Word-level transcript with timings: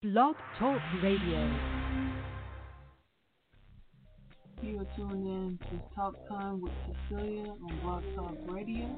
Blog 0.00 0.36
Talk 0.60 0.80
Radio. 1.02 1.50
You 4.62 4.78
are 4.78 4.86
tuned 4.94 5.26
in 5.26 5.58
to 5.58 5.80
Talk 5.92 6.14
Time 6.28 6.60
with 6.60 6.70
Cecilia 7.10 7.50
on 7.50 7.80
Blog 7.82 8.04
Talk 8.14 8.36
Radio. 8.46 8.88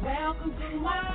Welcome 0.00 0.52
to 0.52 0.76
my 0.78 1.07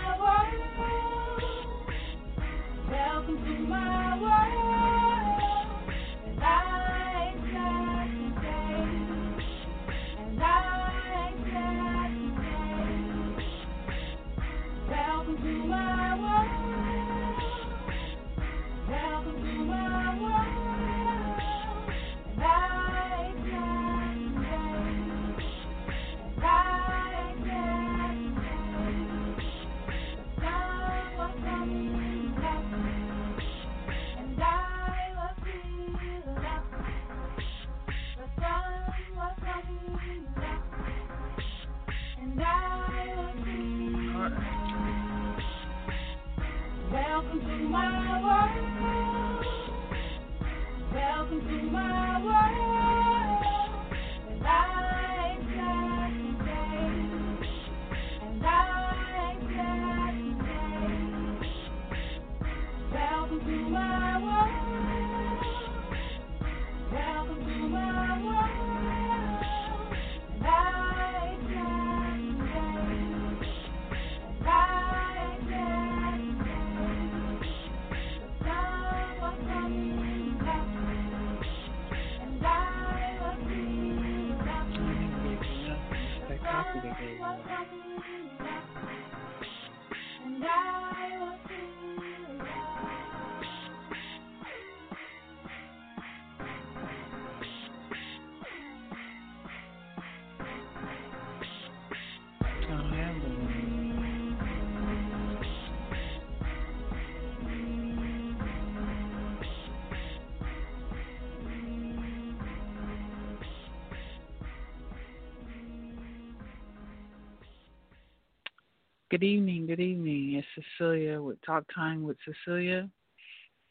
Good 119.13 119.22
evening, 119.22 119.68
good 119.68 119.79
evening. 119.79 120.34
It's 120.34 120.47
Cecilia 120.56 121.22
with 121.22 121.40
Talk 121.46 121.66
Time 121.72 122.01
with 122.01 122.18
Cecilia. 122.25 122.90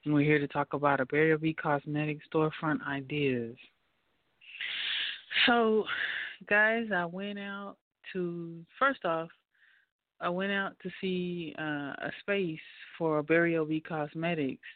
And 0.05 0.15
we're 0.15 0.23
here 0.23 0.39
to 0.39 0.47
talk 0.47 0.73
about 0.73 1.01
Obere 1.01 1.35
Obi 1.35 1.53
Cosmetics 1.53 2.25
storefront 2.33 2.81
ideas. 2.87 3.57
So, 5.47 5.83
guys, 6.49 6.87
I 6.95 7.07
went 7.07 7.41
out 7.41 7.75
to, 8.13 8.65
first 8.79 9.05
off, 9.05 9.31
I 10.21 10.29
went 10.29 10.53
out 10.53 10.77
to 10.81 10.89
see 11.01 11.57
uh, 11.59 11.95
a 11.99 12.13
space 12.21 12.61
for 12.97 13.21
Obere 13.21 13.57
Obi 13.57 13.81
Cosmetics, 13.81 14.69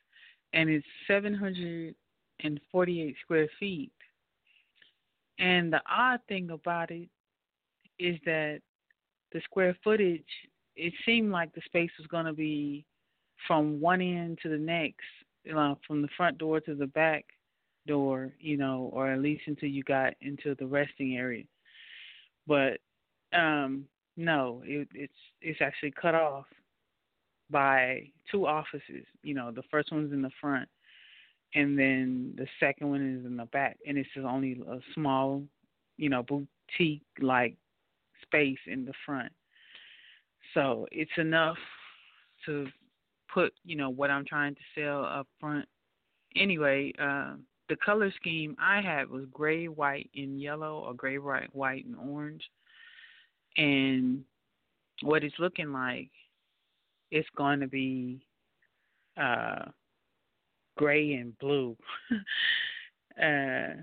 and 0.53 0.69
it's 0.69 0.85
748 1.07 3.17
square 3.23 3.49
feet. 3.61 3.93
And 5.39 5.73
the 5.73 5.83
odd 5.89 6.19
thing 6.27 6.51
about 6.51 6.91
it 6.91 7.09
is 8.01 8.19
that 8.25 8.63
the 9.33 9.41
square 9.43 9.77
footage, 9.85 10.25
it 10.77 10.93
seemed 11.05 11.33
like 11.33 11.55
the 11.55 11.63
space 11.65 11.91
was 11.99 12.07
going 12.07 12.27
to 12.27 12.33
be 12.33 12.85
from 13.47 13.81
one 13.81 14.01
end 14.01 14.39
to 14.43 14.49
the 14.49 14.59
next, 14.59 15.05
you 15.45 15.55
know, 15.55 15.79
from 15.87 16.03
the 16.03 16.09
front 16.17 16.39
door 16.39 16.61
to 16.61 16.75
the 16.75 16.87
back 16.87 17.25
door, 17.87 18.33
you 18.41 18.57
know, 18.57 18.91
or 18.93 19.11
at 19.11 19.21
least 19.21 19.43
until 19.47 19.69
you 19.69 19.83
got 19.83 20.15
into 20.21 20.55
the 20.57 20.67
resting 20.67 21.17
area. 21.17 21.45
But 22.47 22.79
um, 23.33 23.85
no, 24.17 24.63
it, 24.65 24.89
it's 24.95 25.13
it's 25.41 25.61
actually 25.61 25.93
cut 25.93 26.15
off 26.15 26.47
by 27.51 28.11
two 28.31 28.47
offices. 28.47 29.07
You 29.23 29.35
know, 29.35 29.51
the 29.51 29.63
first 29.71 29.93
one's 29.93 30.13
in 30.13 30.23
the 30.23 30.31
front, 30.41 30.69
and 31.55 31.79
then 31.79 32.35
the 32.37 32.47
second 32.61 32.91
one 32.91 33.19
is 33.19 33.25
in 33.25 33.37
the 33.37 33.47
back, 33.47 33.79
and 33.87 33.97
it's 33.99 34.09
just 34.15 34.27
only 34.27 34.61
a 34.69 34.79
small, 34.95 35.43
you 35.97 36.09
know, 36.09 36.23
boutique 36.23 37.03
like 37.21 37.57
space 38.23 38.59
in 38.67 38.85
the 38.85 38.95
front. 39.05 39.33
So 40.57 40.87
it's 40.91 41.11
enough 41.19 41.59
to 42.47 42.67
put, 43.33 43.53
you 43.63 43.77
know, 43.77 43.91
what 43.91 44.11
I'm 44.11 44.25
trying 44.25 44.55
to 44.55 44.61
sell 44.75 45.05
up 45.05 45.29
front. 45.39 45.67
Anyway, 46.35 46.95
uh, 46.99 47.35
the 47.69 47.77
color 47.77 48.11
scheme 48.17 48.57
I 48.59 48.81
had 48.81 49.11
was 49.11 49.27
gray, 49.31 49.69
white, 49.69 50.09
and 50.15 50.41
yellow, 50.41 50.83
or 50.87 50.95
gray, 50.95 51.19
white, 51.19 51.55
white, 51.55 51.85
and 51.85 51.95
orange. 51.95 52.43
And 53.59 54.25
what 55.03 55.25
it's 55.25 55.39
looking 55.39 55.73
like, 55.73 56.09
it's 57.11 57.29
going 57.37 57.61
to 57.61 57.69
be 57.69 58.25
uh, 59.21 59.67
gray 60.79 61.15
and 61.15 61.39
blue. 61.39 61.77
uh, 63.23 63.83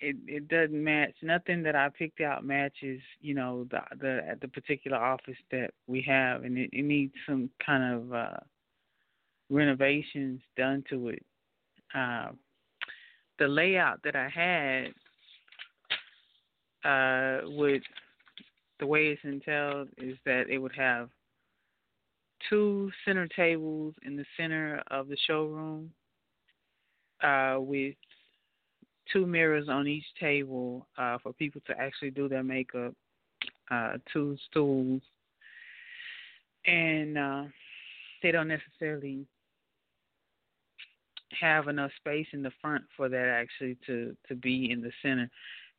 it 0.00 0.16
it 0.26 0.48
doesn't 0.48 0.82
match. 0.82 1.14
Nothing 1.22 1.62
that 1.62 1.76
I 1.76 1.88
picked 1.88 2.20
out 2.20 2.44
matches, 2.44 3.00
you 3.20 3.34
know, 3.34 3.66
the 3.70 3.80
the 4.00 4.38
the 4.40 4.48
particular 4.48 4.96
office 4.96 5.36
that 5.50 5.70
we 5.86 6.02
have, 6.02 6.44
and 6.44 6.58
it, 6.58 6.70
it 6.72 6.82
needs 6.82 7.14
some 7.26 7.50
kind 7.64 7.94
of 7.94 8.12
uh, 8.12 8.40
renovations 9.50 10.40
done 10.56 10.84
to 10.90 11.08
it. 11.08 11.24
Uh, 11.94 12.28
the 13.38 13.48
layout 13.48 14.02
that 14.04 14.16
I 14.16 14.28
had 14.28 14.92
uh, 16.84 17.40
with 17.44 17.82
the 18.78 18.86
way 18.86 19.08
it's 19.08 19.20
entailed 19.24 19.88
is 19.98 20.16
that 20.24 20.48
it 20.48 20.58
would 20.58 20.74
have 20.76 21.10
two 22.48 22.90
center 23.04 23.28
tables 23.28 23.94
in 24.02 24.16
the 24.16 24.24
center 24.36 24.82
of 24.90 25.08
the 25.08 25.16
showroom 25.26 25.90
uh, 27.22 27.56
with 27.58 27.94
two 29.12 29.26
mirrors 29.26 29.68
on 29.68 29.86
each 29.86 30.04
table 30.18 30.86
uh, 30.98 31.18
for 31.22 31.32
people 31.32 31.60
to 31.66 31.78
actually 31.78 32.10
do 32.10 32.28
their 32.28 32.42
makeup, 32.42 32.94
uh, 33.70 33.94
two 34.12 34.36
stools, 34.48 35.02
and 36.66 37.18
uh, 37.18 37.44
they 38.22 38.30
don't 38.30 38.48
necessarily 38.48 39.26
have 41.40 41.68
enough 41.68 41.90
space 41.96 42.26
in 42.32 42.42
the 42.42 42.50
front 42.60 42.84
for 42.96 43.08
that 43.08 43.28
actually 43.28 43.76
to 43.86 44.16
to 44.28 44.34
be 44.34 44.70
in 44.70 44.80
the 44.80 44.90
center 45.02 45.30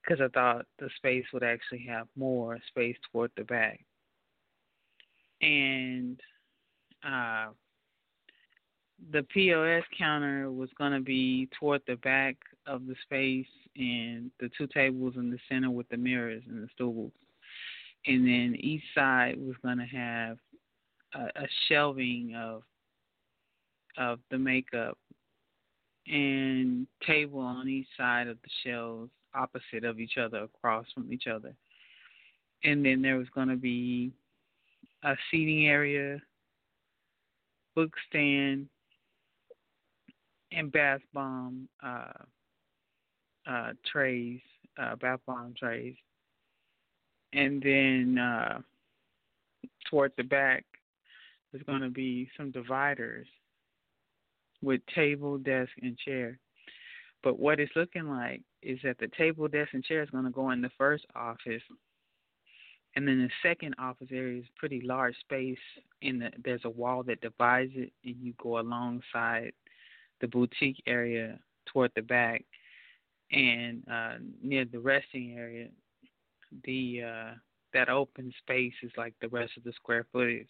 because 0.01 0.21
I 0.21 0.29
thought 0.29 0.65
the 0.79 0.89
space 0.95 1.25
would 1.33 1.43
actually 1.43 1.85
have 1.87 2.07
more 2.15 2.57
space 2.67 2.95
toward 3.11 3.31
the 3.37 3.43
back. 3.43 3.79
And 5.41 6.19
uh, 7.03 7.47
the 9.11 9.23
POS 9.23 9.83
counter 9.97 10.51
was 10.51 10.69
going 10.77 10.91
to 10.93 10.99
be 10.99 11.49
toward 11.59 11.81
the 11.87 11.95
back 11.97 12.35
of 12.67 12.85
the 12.85 12.95
space, 13.03 13.47
and 13.75 14.29
the 14.39 14.49
two 14.57 14.67
tables 14.67 15.13
in 15.15 15.31
the 15.31 15.39
center 15.49 15.71
with 15.71 15.87
the 15.89 15.97
mirrors 15.97 16.43
and 16.47 16.63
the 16.63 16.67
stools. 16.73 17.11
And 18.05 18.25
then 18.25 18.55
each 18.59 18.83
side 18.93 19.35
was 19.37 19.55
going 19.63 19.77
to 19.77 19.85
have 19.85 20.37
a, 21.15 21.43
a 21.43 21.47
shelving 21.67 22.35
of 22.35 22.63
of 23.97 24.19
the 24.29 24.37
makeup 24.37 24.97
and 26.07 26.87
table 27.05 27.39
on 27.39 27.67
each 27.67 27.87
side 27.97 28.27
of 28.27 28.37
the 28.41 28.49
shelves, 28.63 29.11
opposite 29.35 29.83
of 29.83 29.99
each 29.99 30.17
other, 30.17 30.43
across 30.43 30.85
from 30.93 31.11
each 31.11 31.27
other. 31.27 31.53
And 32.63 32.85
then 32.85 33.01
there 33.01 33.17
was 33.17 33.27
going 33.35 33.49
to 33.49 33.57
be 33.57 34.11
a 35.03 35.15
seating 35.29 35.67
area, 35.67 36.21
book 37.75 37.91
stand, 38.09 38.67
and 40.51 40.71
bath 40.71 41.01
bomb 41.13 41.67
uh, 41.83 42.11
uh, 43.49 43.73
trays, 43.91 44.39
uh, 44.81 44.95
bath 44.95 45.19
bomb 45.25 45.53
trays. 45.57 45.95
And 47.33 47.61
then 47.61 48.17
uh, 48.17 48.59
toward 49.89 50.11
the 50.17 50.23
back, 50.23 50.65
there's 51.51 51.63
going 51.63 51.81
to 51.81 51.89
be 51.89 52.29
some 52.37 52.51
dividers 52.51 53.27
with 54.61 54.81
table, 54.93 55.37
desk, 55.37 55.71
and 55.81 55.97
chair. 55.97 56.37
But 57.23 57.39
what 57.39 57.59
it's 57.59 57.75
looking 57.75 58.09
like 58.09 58.41
is 58.61 58.79
that 58.83 58.97
the 58.99 59.09
table, 59.17 59.47
desk, 59.47 59.69
and 59.73 59.83
chair 59.83 60.03
is 60.03 60.09
going 60.09 60.25
to 60.25 60.31
go 60.31 60.51
in 60.51 60.61
the 60.61 60.71
first 60.77 61.05
office, 61.15 61.61
and 62.95 63.07
then 63.07 63.19
the 63.19 63.29
second 63.47 63.75
office 63.79 64.09
area 64.11 64.39
is 64.39 64.45
pretty 64.57 64.81
large 64.81 65.17
space. 65.19 65.57
In 66.01 66.19
the 66.19 66.31
there's 66.43 66.65
a 66.65 66.69
wall 66.69 67.03
that 67.03 67.21
divides 67.21 67.71
it, 67.75 67.93
and 68.03 68.15
you 68.21 68.33
go 68.41 68.59
alongside 68.59 69.53
the 70.21 70.27
boutique 70.27 70.81
area 70.87 71.39
toward 71.65 71.91
the 71.95 72.01
back, 72.01 72.43
and 73.31 73.83
uh, 73.91 74.13
near 74.41 74.65
the 74.65 74.79
resting 74.79 75.35
area, 75.37 75.67
the 76.63 77.01
uh, 77.03 77.33
that 77.73 77.89
open 77.89 78.33
space 78.39 78.73
is 78.83 78.91
like 78.97 79.13
the 79.21 79.29
rest 79.29 79.51
of 79.57 79.63
the 79.63 79.73
square 79.73 80.05
footage. 80.11 80.49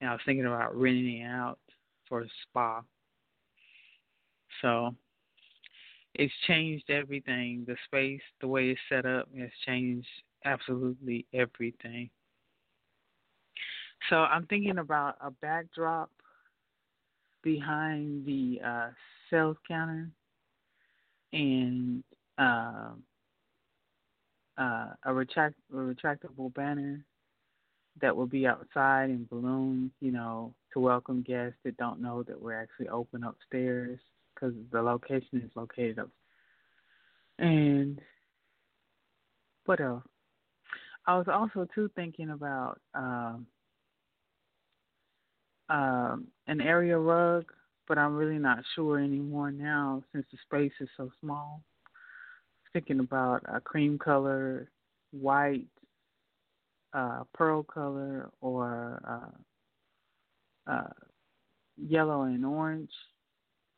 And 0.00 0.10
I 0.10 0.12
was 0.12 0.22
thinking 0.24 0.46
about 0.46 0.76
renting 0.76 1.22
it 1.22 1.26
out 1.26 1.58
for 2.08 2.20
a 2.20 2.28
spa. 2.42 2.82
So 4.62 4.94
it's 6.14 6.32
changed 6.46 6.90
everything. 6.90 7.64
The 7.66 7.76
space, 7.86 8.20
the 8.40 8.48
way 8.48 8.70
it's 8.70 8.80
set 8.88 9.06
up, 9.06 9.28
has 9.38 9.50
changed 9.66 10.08
absolutely 10.44 11.26
everything. 11.32 12.10
So 14.10 14.16
I'm 14.16 14.46
thinking 14.46 14.78
about 14.78 15.16
a 15.20 15.30
backdrop 15.30 16.10
behind 17.42 18.26
the 18.26 18.60
uh, 18.64 18.88
sales 19.30 19.56
counter 19.66 20.08
and 21.32 22.02
uh, 22.38 22.90
uh, 24.56 24.86
a 25.04 25.12
retract 25.12 25.54
a 25.72 25.76
retractable 25.76 26.52
banner 26.54 27.04
that 28.00 28.16
will 28.16 28.26
be 28.26 28.46
outside 28.46 29.10
in 29.10 29.26
balloons, 29.30 29.90
you 30.00 30.12
know, 30.12 30.54
to 30.72 30.80
welcome 30.80 31.22
guests 31.22 31.58
that 31.64 31.76
don't 31.76 32.00
know 32.00 32.22
that 32.22 32.40
we're 32.40 32.60
actually 32.60 32.88
open 32.88 33.24
upstairs 33.24 33.98
because 34.34 34.54
the 34.72 34.80
location 34.80 35.42
is 35.44 35.50
located 35.56 35.98
up. 35.98 36.10
And 37.38 38.00
what 39.64 39.80
else? 39.80 40.04
I 41.06 41.16
was 41.16 41.26
also 41.28 41.66
too 41.74 41.90
thinking 41.96 42.30
about 42.30 42.80
um, 42.94 43.46
um, 45.68 46.28
an 46.46 46.60
area 46.60 46.98
rug, 46.98 47.44
but 47.86 47.98
I'm 47.98 48.14
really 48.14 48.38
not 48.38 48.58
sure 48.74 48.98
anymore 48.98 49.50
now 49.50 50.02
since 50.12 50.26
the 50.30 50.38
space 50.44 50.72
is 50.80 50.88
so 50.96 51.10
small. 51.20 51.62
Thinking 52.72 53.00
about 53.00 53.42
a 53.52 53.60
cream 53.60 53.98
color, 53.98 54.70
white, 55.10 55.66
uh, 56.92 57.24
pearl 57.34 57.62
color, 57.62 58.30
or 58.40 59.00
uh, 60.68 60.70
uh, 60.70 60.92
yellow 61.76 62.22
and 62.22 62.44
orange. 62.44 62.90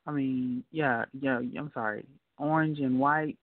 I 0.07 0.13
mean, 0.13 0.65
yeah, 0.73 1.05
yeah. 1.21 1.39
I'm 1.39 1.71
sorry, 1.73 2.05
orange 2.37 2.81
and 2.81 2.99
white, 2.99 3.39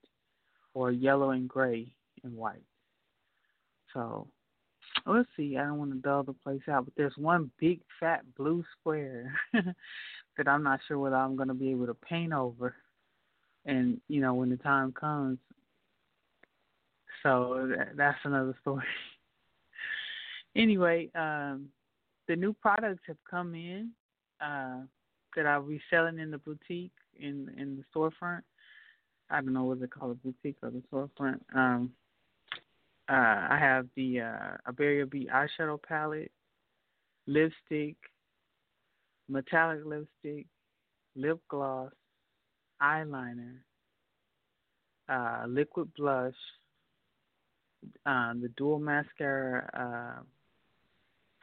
or 0.73 0.91
yellow 0.91 1.29
and 1.31 1.47
gray 1.47 1.87
and 2.23 2.35
white. 2.35 2.63
So 3.93 4.27
let's 5.13 5.29
see. 5.37 5.57
I 5.57 5.63
don't 5.63 5.77
want 5.77 5.91
to 5.91 5.97
dull 5.97 6.23
the 6.23 6.33
place 6.33 6.61
out, 6.69 6.85
but 6.85 6.93
there's 6.97 7.17
one 7.17 7.51
big 7.59 7.81
fat 7.99 8.21
blue 8.35 8.63
square 8.79 9.33
that 9.53 10.47
I'm 10.47 10.63
not 10.63 10.79
sure 10.87 10.99
whether 10.99 11.15
I'm 11.15 11.35
going 11.35 11.47
to 11.47 11.53
be 11.53 11.71
able 11.71 11.87
to 11.87 11.93
paint 11.93 12.33
over. 12.33 12.75
And 13.65 13.99
you 14.07 14.21
know, 14.21 14.33
when 14.33 14.49
the 14.49 14.57
time 14.57 14.93
comes, 14.93 15.39
so 17.23 17.69
that's 17.95 18.17
another 18.23 18.55
story. 18.61 18.85
anyway, 20.55 21.09
um, 21.15 21.67
the 22.27 22.35
new 22.35 22.53
products 22.53 23.03
have 23.07 23.17
come 23.29 23.55
in 23.55 23.91
uh, 24.41 24.81
that 25.35 25.45
I'll 25.45 25.63
be 25.63 25.81
selling 25.89 26.19
in 26.19 26.31
the 26.31 26.37
boutique 26.37 26.91
in 27.19 27.51
in 27.57 27.77
the 27.77 27.83
storefront. 27.93 28.41
I 29.29 29.41
don't 29.41 29.53
know 29.53 29.65
what 29.65 29.81
they 29.81 29.87
call 29.87 30.11
it, 30.11 30.23
boutique 30.23 30.57
or 30.63 30.71
the 30.71 30.83
storefront. 30.91 31.39
Um, 31.53 31.91
uh, 33.09 33.47
I 33.49 33.57
have 33.59 33.87
the 33.95 34.21
uh, 34.21 34.71
Obere 34.71 35.03
Obi 35.03 35.27
eyeshadow 35.33 35.81
palette, 35.81 36.31
lipstick, 37.25 37.95
metallic 39.29 39.85
lipstick, 39.85 40.45
lip 41.15 41.39
gloss, 41.49 41.91
eyeliner, 42.81 43.57
uh, 45.09 45.45
liquid 45.47 45.93
blush, 45.95 46.33
um, 48.05 48.39
the 48.41 48.49
dual 48.57 48.79
mascara, 48.79 49.69
uh, 49.73 50.23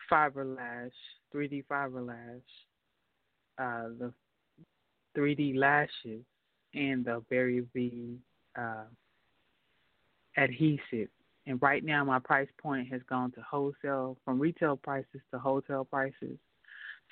fiber 0.08 0.44
lash, 0.44 0.92
3D 1.34 1.64
fiber 1.66 2.02
lash, 2.02 2.18
uh, 3.58 3.88
the 3.98 4.12
3D 5.16 5.56
lashes, 5.56 6.24
and 6.74 7.04
the 7.04 7.22
Obere 7.22 7.62
Obi 7.62 8.18
uh, 8.58 8.84
adhesive 10.36 11.08
and 11.46 11.60
right 11.60 11.84
now, 11.84 12.04
my 12.04 12.18
price 12.18 12.48
point 12.58 12.88
has 12.90 13.02
gone 13.08 13.30
to 13.32 13.40
wholesale 13.42 14.16
from 14.24 14.40
retail 14.40 14.76
prices 14.76 15.20
to 15.30 15.38
wholesale 15.38 15.84
prices. 15.84 16.38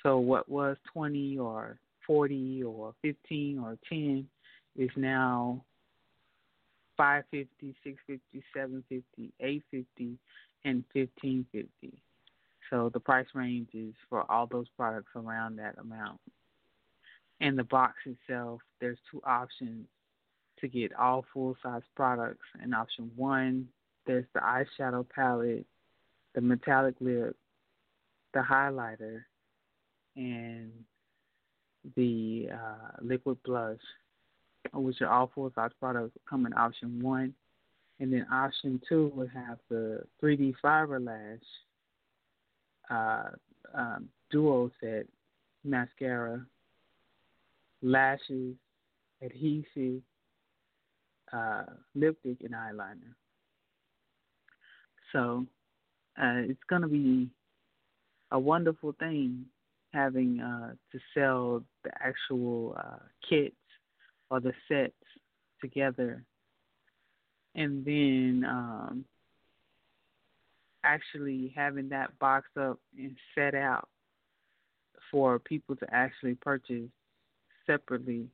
So 0.01 0.17
what 0.17 0.49
was 0.49 0.75
20 0.91 1.37
or 1.37 1.77
40 2.07 2.63
or 2.63 2.93
15 3.01 3.59
or 3.59 3.77
10 3.87 4.27
is 4.75 4.89
now 4.95 5.63
550, 6.97 7.75
650, 7.83 8.43
750, 8.53 9.33
850, 9.39 10.17
and 10.65 10.83
1550. 10.93 11.97
So 12.69 12.89
the 12.91 12.99
price 12.99 13.27
range 13.35 13.69
is 13.73 13.93
for 14.09 14.29
all 14.31 14.47
those 14.47 14.67
products 14.75 15.11
around 15.15 15.57
that 15.57 15.77
amount. 15.77 16.19
And 17.39 17.57
the 17.57 17.63
box 17.63 17.93
itself, 18.05 18.61
there's 18.81 18.97
two 19.11 19.21
options 19.25 19.85
to 20.59 20.67
get 20.67 20.95
all 20.95 21.25
full 21.33 21.55
size 21.61 21.81
products. 21.95 22.45
And 22.61 22.73
option 22.73 23.11
one 23.15 23.67
there's 24.05 24.25
the 24.33 24.39
eyeshadow 24.39 25.05
palette, 25.09 25.65
the 26.35 26.41
metallic 26.41 26.95
lip, 26.99 27.35
the 28.33 28.39
highlighter, 28.39 29.21
and 30.15 30.71
the 31.95 32.49
uh, 32.53 32.97
liquid 33.01 33.37
blush, 33.43 33.77
which 34.73 35.01
are 35.01 35.09
all 35.09 35.31
full 35.33 35.51
size 35.55 35.71
products, 35.79 36.15
come 36.29 36.45
in 36.45 36.53
option 36.53 37.01
one. 37.01 37.33
And 37.99 38.11
then 38.11 38.25
option 38.31 38.81
two 38.89 39.11
would 39.15 39.29
have 39.29 39.59
the 39.69 40.03
3D 40.21 40.55
fiber 40.61 40.99
lash 40.99 41.39
uh, 42.89 43.29
um, 43.73 44.09
duo 44.31 44.71
set 44.81 45.05
mascara, 45.63 46.45
lashes, 47.81 48.55
adhesive, 49.23 50.01
uh, 51.31 51.63
lipstick, 51.95 52.37
and 52.41 52.53
eyeliner. 52.53 53.13
So 55.13 55.45
uh, 56.21 56.41
it's 56.49 56.59
going 56.69 56.81
to 56.81 56.87
be 56.87 57.29
a 58.31 58.39
wonderful 58.39 58.93
thing 58.99 59.45
having 59.93 60.41
uh, 60.41 60.73
to 60.91 60.99
sell 61.13 61.63
the 61.83 61.91
actual 62.01 62.75
uh, 62.77 62.99
kits 63.29 63.55
or 64.29 64.39
the 64.39 64.51
sets 64.67 64.93
together, 65.61 66.23
and 67.55 67.85
then 67.85 68.43
um, 68.47 69.05
actually 70.83 71.53
having 71.55 71.89
that 71.89 72.17
box 72.19 72.47
up 72.59 72.79
and 72.97 73.15
set 73.35 73.55
out 73.55 73.87
for 75.11 75.37
people 75.39 75.75
to 75.75 75.85
actually 75.91 76.35
purchase 76.35 76.89
separately. 77.67 78.27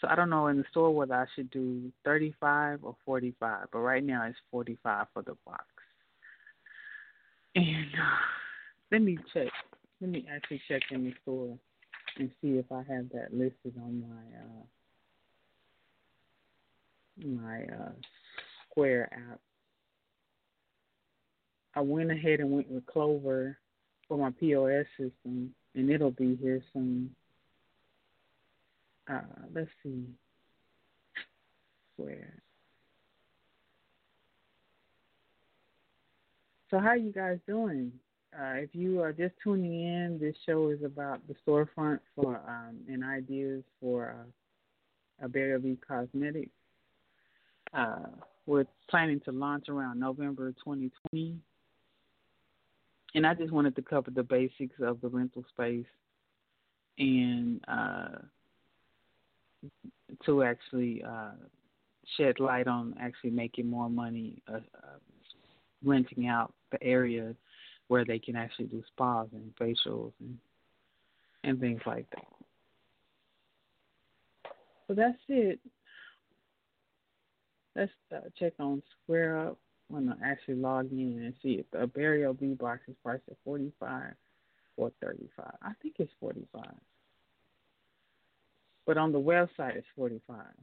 So 0.00 0.08
I 0.08 0.14
don't 0.14 0.30
know 0.30 0.46
in 0.46 0.58
the 0.58 0.64
store 0.70 0.94
whether 0.94 1.14
I 1.14 1.26
should 1.34 1.50
do 1.50 1.90
35 2.04 2.80
or 2.84 2.96
45, 3.04 3.66
but 3.72 3.78
right 3.78 4.04
now 4.04 4.24
it's 4.26 4.38
45 4.50 5.06
for 5.12 5.22
the 5.22 5.36
box. 5.44 5.64
And 7.54 7.66
uh, 7.66 8.16
let 8.92 9.02
me 9.02 9.18
check. 9.34 9.48
Let 10.00 10.10
me 10.10 10.26
actually 10.32 10.62
check 10.68 10.82
in 10.90 11.04
the 11.04 11.14
store 11.22 11.58
and 12.18 12.30
see 12.40 12.58
if 12.58 12.70
I 12.70 12.82
have 12.92 13.08
that 13.10 13.32
listed 13.32 13.74
on 13.82 14.02
my 14.08 14.16
uh, 14.38 14.64
my 17.26 17.62
uh, 17.64 17.92
Square 18.70 19.10
app. 19.12 19.40
I 21.74 21.80
went 21.80 22.10
ahead 22.10 22.40
and 22.40 22.52
went 22.52 22.70
with 22.70 22.86
Clover 22.86 23.58
for 24.08 24.16
my 24.16 24.30
POS 24.38 24.86
system, 24.96 25.54
and 25.74 25.90
it'll 25.90 26.10
be 26.12 26.36
here 26.40 26.62
soon. 26.72 27.14
Uh, 29.10 29.20
let's 29.54 29.70
see. 29.82 30.04
Square. 31.94 32.42
So 36.70 36.78
how 36.78 36.88
are 36.88 36.96
you 36.96 37.10
guys 37.10 37.38
doing? 37.48 37.90
Uh, 38.32 38.54
if 38.54 38.70
you 38.74 39.02
are 39.02 39.12
just 39.12 39.34
tuning 39.42 39.82
in, 39.82 40.18
this 40.20 40.36
show 40.46 40.68
is 40.68 40.78
about 40.84 41.20
the 41.26 41.34
storefront 41.44 41.98
for 42.14 42.40
um, 42.46 42.76
and 42.88 43.02
ideas 43.02 43.64
for 43.80 44.14
uh, 45.20 45.26
V 45.28 45.78
Cosmetics. 45.86 46.50
Uh, 47.74 48.06
we're 48.46 48.66
planning 48.88 49.20
to 49.24 49.32
launch 49.32 49.68
around 49.68 49.98
November 49.98 50.52
2020, 50.64 51.36
and 53.16 53.26
I 53.26 53.34
just 53.34 53.52
wanted 53.52 53.74
to 53.74 53.82
cover 53.82 54.12
the 54.12 54.22
basics 54.22 54.76
of 54.80 55.00
the 55.00 55.08
rental 55.08 55.44
space 55.48 55.86
and 56.98 57.60
uh, 57.66 58.18
to 60.24 60.44
actually 60.44 61.02
uh, 61.02 61.32
shed 62.16 62.38
light 62.38 62.68
on 62.68 62.94
actually 63.00 63.30
making 63.30 63.68
more 63.68 63.90
money 63.90 64.40
uh, 64.48 64.58
uh, 64.58 64.98
renting 65.84 66.26
out 66.26 66.52
the 66.72 66.82
area 66.82 67.34
where 67.88 68.04
they 68.04 68.18
can 68.18 68.36
actually 68.36 68.66
do 68.66 68.82
spas 68.92 69.26
and 69.32 69.52
facials 69.60 70.12
and 70.20 70.38
and 71.42 71.58
things 71.58 71.80
like 71.86 72.06
that. 72.10 72.26
So 74.86 74.94
that's 74.94 75.18
it. 75.28 75.58
Let's 77.74 77.92
uh, 78.14 78.28
check 78.38 78.52
on 78.58 78.82
Square 79.02 79.38
Up. 79.38 79.58
I'm 79.88 80.06
gonna 80.06 80.18
actually 80.24 80.56
log 80.56 80.92
in 80.92 81.22
and 81.24 81.34
see 81.42 81.54
if 81.54 81.70
the 81.70 81.78
Obere 81.78 82.26
Obi 82.26 82.54
box 82.54 82.80
is 82.88 82.94
priced 83.02 83.22
at 83.30 83.36
forty 83.44 83.72
five 83.80 84.14
or 84.76 84.92
thirty 85.02 85.28
five. 85.36 85.54
I 85.62 85.72
think 85.82 85.94
it's 85.98 86.12
forty 86.20 86.46
five. 86.52 86.74
But 88.86 88.98
on 88.98 89.12
the 89.12 89.20
website 89.20 89.76
it's 89.76 89.86
forty 89.96 90.20
five. 90.26 90.54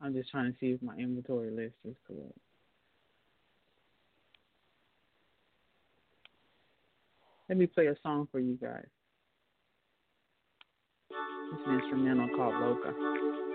I'm 0.00 0.14
just 0.14 0.30
trying 0.30 0.50
to 0.50 0.58
see 0.58 0.68
if 0.68 0.82
my 0.82 0.96
inventory 0.96 1.50
list 1.50 1.74
is 1.86 1.96
correct. 2.06 2.38
Let 7.50 7.58
me 7.58 7.66
play 7.66 7.88
a 7.88 7.96
song 8.04 8.28
for 8.30 8.38
you 8.38 8.56
guys. 8.62 8.86
It's 11.10 11.62
an 11.66 11.80
instrumental 11.80 12.28
called 12.36 12.54
Loca. 12.54 13.49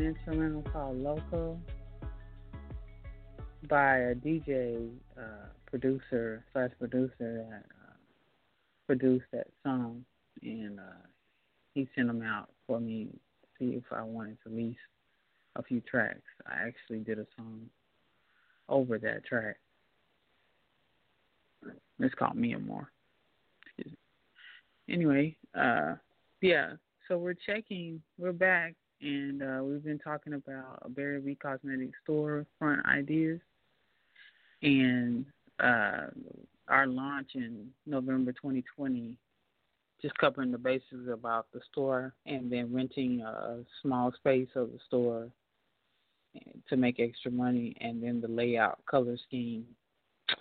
Instrumental 0.00 0.62
called 0.72 0.96
Loco 0.98 1.58
by 3.68 3.96
a 3.96 4.14
DJ 4.14 4.90
uh, 5.18 5.46
producer 5.66 6.44
slash 6.52 6.70
producer 6.78 7.14
that 7.18 7.64
uh, 7.82 7.94
produced 8.86 9.24
that 9.32 9.48
song, 9.64 10.04
and 10.42 10.78
uh, 10.78 11.06
he 11.74 11.88
sent 11.96 12.06
them 12.06 12.22
out 12.22 12.48
for 12.68 12.78
me 12.78 13.08
to 13.42 13.48
see 13.58 13.76
if 13.76 13.82
I 13.90 14.02
wanted 14.02 14.38
to 14.46 14.54
lease 14.54 14.76
a 15.56 15.62
few 15.64 15.80
tracks. 15.80 16.20
I 16.46 16.68
actually 16.68 17.00
did 17.00 17.18
a 17.18 17.26
song 17.36 17.62
over 18.68 18.98
that 18.98 19.26
track. 19.26 19.56
It's 21.98 22.14
called 22.14 22.36
Mia 22.36 22.60
Moore. 22.60 22.88
Anyway, 24.88 25.36
uh, 25.58 25.96
yeah. 26.40 26.74
So 27.08 27.16
we're 27.16 27.32
checking. 27.46 28.02
We're 28.18 28.32
back 28.32 28.74
and 29.00 29.42
uh, 29.42 29.60
we've 29.62 29.82
been 29.82 29.98
talking 29.98 30.34
about 30.34 30.82
Obere 30.86 31.16
Obi 31.16 31.36
Cosmetic 31.36 31.92
storefront 32.06 32.84
ideas 32.84 33.40
and 34.62 35.24
uh, 35.58 36.08
our 36.68 36.86
launch 36.86 37.30
in 37.34 37.68
November 37.86 38.32
2020, 38.32 39.16
just 40.02 40.18
covering 40.18 40.52
the 40.52 40.58
bases 40.58 41.08
about 41.10 41.46
the 41.54 41.60
store 41.72 42.12
and 42.26 42.52
then 42.52 42.74
renting 42.74 43.22
a 43.22 43.60
small 43.80 44.12
space 44.12 44.48
of 44.54 44.72
the 44.72 44.78
store 44.86 45.28
to 46.68 46.76
make 46.76 47.00
extra 47.00 47.30
money, 47.30 47.74
and 47.80 48.02
then 48.02 48.20
the 48.20 48.28
layout, 48.28 48.84
color 48.84 49.16
scheme, 49.26 49.64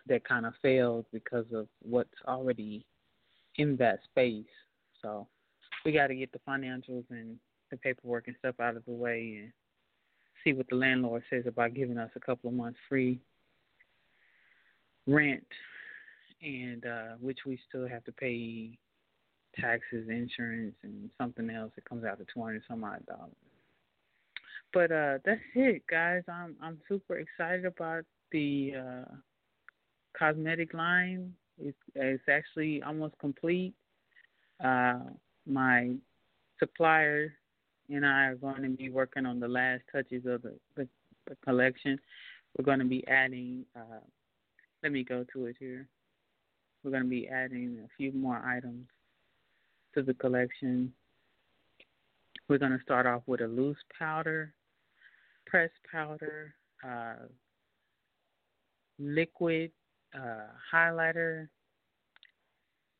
that 0.07 0.27
kind 0.27 0.45
of 0.45 0.53
failed 0.61 1.05
because 1.13 1.45
of 1.53 1.67
what's 1.81 2.09
already 2.27 2.85
in 3.55 3.77
that 3.77 3.99
space. 4.03 4.43
So 5.01 5.27
we 5.87 5.93
got 5.93 6.07
to 6.07 6.15
get 6.15 6.33
the 6.33 6.39
financials 6.45 7.05
and 7.09 7.37
the 7.71 7.77
paperwork 7.77 8.27
and 8.27 8.35
stuff 8.39 8.59
out 8.59 8.75
of 8.75 8.83
the 8.83 8.91
way 8.91 9.39
and 9.41 9.53
see 10.43 10.51
what 10.51 10.67
the 10.69 10.75
landlord 10.75 11.23
says 11.29 11.45
about 11.47 11.73
giving 11.73 11.97
us 11.97 12.09
a 12.17 12.19
couple 12.19 12.49
of 12.49 12.53
months 12.53 12.77
free 12.89 13.17
rent 15.07 15.47
and 16.41 16.85
uh 16.85 17.15
which 17.21 17.39
we 17.45 17.57
still 17.69 17.87
have 17.87 18.03
to 18.03 18.11
pay 18.11 18.77
taxes, 19.57 20.09
insurance 20.09 20.75
and 20.83 21.09
something 21.17 21.49
else 21.49 21.71
that 21.75 21.85
comes 21.85 22.03
out 22.03 22.17
to 22.17 22.25
two 22.33 22.43
hundred 22.43 22.61
some 22.67 22.83
odd 22.83 23.05
dollars. 23.05 23.31
But 24.73 24.91
uh 24.91 25.19
that's 25.23 25.39
it 25.55 25.83
guys. 25.89 26.23
I'm 26.27 26.57
I'm 26.61 26.79
super 26.89 27.17
excited 27.17 27.63
about 27.63 28.03
the 28.33 28.73
uh 28.77 29.11
cosmetic 30.19 30.73
line. 30.73 31.33
It's 31.57 31.77
it's 31.95 32.23
actually 32.29 32.83
almost 32.83 33.17
complete. 33.19 33.73
Uh 34.61 34.99
my 35.47 35.93
supplier 36.59 37.33
and 37.89 38.05
I 38.05 38.25
are 38.25 38.35
going 38.35 38.63
to 38.63 38.69
be 38.69 38.89
working 38.89 39.25
on 39.25 39.39
the 39.39 39.47
last 39.47 39.83
touches 39.91 40.25
of 40.25 40.41
the, 40.41 40.53
the, 40.75 40.87
the 41.27 41.35
collection. 41.43 41.99
We're 42.57 42.65
going 42.65 42.79
to 42.79 42.85
be 42.85 43.07
adding, 43.07 43.65
uh, 43.75 44.01
let 44.83 44.91
me 44.91 45.03
go 45.03 45.25
to 45.33 45.45
it 45.45 45.55
here. 45.59 45.87
We're 46.83 46.91
going 46.91 47.03
to 47.03 47.09
be 47.09 47.27
adding 47.27 47.79
a 47.83 47.87
few 47.97 48.11
more 48.11 48.37
items 48.37 48.87
to 49.95 50.03
the 50.03 50.13
collection. 50.13 50.93
We're 52.47 52.57
going 52.57 52.71
to 52.71 52.83
start 52.83 53.05
off 53.05 53.23
with 53.25 53.41
a 53.41 53.47
loose 53.47 53.77
powder, 53.97 54.53
pressed 55.45 55.73
powder, 55.91 56.53
uh, 56.85 57.25
liquid 58.99 59.71
uh, 60.15 60.47
highlighter, 60.73 61.47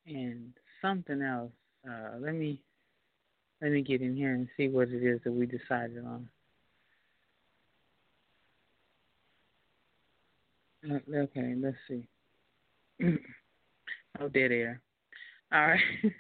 and 0.06 0.54
something 0.82 1.22
else. 1.22 1.52
Uh, 1.86 2.18
let 2.20 2.36
me 2.36 2.62
let 3.62 3.72
me 3.72 3.82
get 3.82 4.02
in 4.02 4.16
here 4.16 4.34
and 4.34 4.48
see 4.56 4.68
what 4.68 4.90
it 4.90 5.04
is 5.04 5.20
that 5.24 5.32
we 5.32 5.46
decided 5.46 6.06
on. 6.06 6.30
Uh, 10.90 11.00
okay, 11.16 11.56
let's 11.58 11.78
see. 11.88 12.08
oh, 14.20 14.30
dead 14.30 14.52
air. 14.52 14.80
All 15.52 15.68
right. 15.68 15.80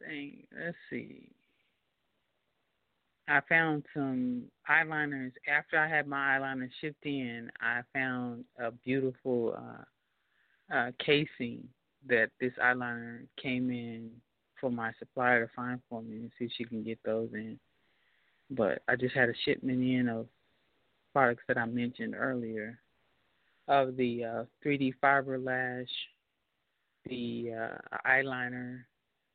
Dang, 0.00 0.42
let's 0.56 0.76
see. 0.90 1.30
I 3.28 3.40
found 3.48 3.84
some 3.94 4.44
eyeliners. 4.68 5.32
After 5.48 5.78
I 5.78 5.88
had 5.88 6.06
my 6.06 6.36
eyeliner 6.38 6.68
shipped 6.80 7.06
in, 7.06 7.50
I 7.60 7.82
found 7.94 8.44
a 8.58 8.70
beautiful 8.70 9.56
uh, 9.56 9.84
uh, 10.74 10.90
casing 11.04 11.68
that 12.08 12.30
this 12.40 12.52
eyeliner 12.62 13.26
came 13.40 13.70
in 13.70 14.10
for 14.60 14.70
my 14.70 14.92
supplier 14.98 15.46
to 15.46 15.52
find 15.54 15.80
for 15.88 16.02
me 16.02 16.16
and 16.16 16.30
see 16.38 16.46
if 16.46 16.52
she 16.56 16.64
can 16.64 16.82
get 16.82 16.98
those 17.04 17.30
in. 17.32 17.58
But 18.50 18.82
I 18.88 18.96
just 18.96 19.14
had 19.14 19.28
a 19.28 19.34
shipment 19.44 19.82
in 19.82 20.08
of 20.08 20.26
products 21.12 21.44
that 21.48 21.58
I 21.58 21.66
mentioned 21.66 22.14
earlier 22.16 22.78
of 23.68 23.96
the 23.96 24.24
uh, 24.24 24.44
3D 24.64 24.94
fiber 25.00 25.38
lash, 25.38 25.88
the 27.06 27.52
uh, 27.56 27.98
eyeliner, 28.08 28.80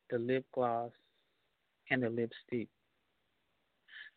the 0.10 0.18
lip 0.18 0.46
gloss, 0.54 0.92
and 1.90 2.04
the 2.04 2.10
lipstick. 2.10 2.68